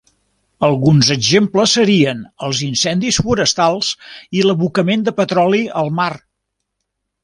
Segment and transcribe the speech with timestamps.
[0.67, 3.93] Alguns exemples serien els incendis forestals
[4.41, 6.13] i l'abocament de petroli al mar.